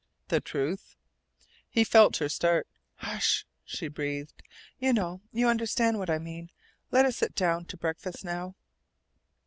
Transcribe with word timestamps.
"The 0.29 0.39
TRUTH?" 0.41 0.95
He 1.69 1.83
felt 1.83 2.17
her 2.17 2.27
start. 2.27 2.67
"Hush!" 2.95 3.45
she 3.63 3.87
breathed. 3.87 4.41
"You 4.79 4.93
know 4.93 5.21
you 5.31 5.47
understand 5.47 5.99
what 5.99 6.09
I 6.09 6.17
mean. 6.17 6.49
Let 6.89 7.05
us 7.05 7.17
sit 7.17 7.35
down 7.35 7.65
to 7.65 7.77
breakfast 7.77 8.25
now." 8.25 8.55